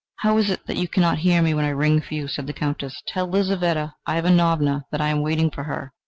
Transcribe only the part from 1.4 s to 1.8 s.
me when I